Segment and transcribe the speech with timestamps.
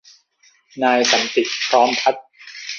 [0.83, 2.25] นายสันติ พร้อมพัฒน์